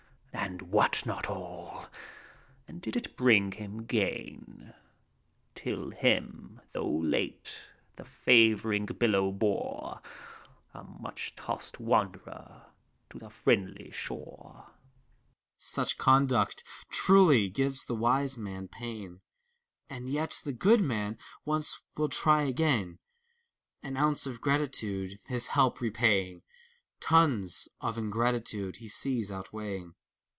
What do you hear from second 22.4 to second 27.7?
again. An ounce of gratitude, his help repaying. Tons